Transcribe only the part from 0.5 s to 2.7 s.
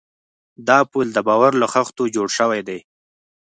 دا پُل د باور له خښتو جوړ شوی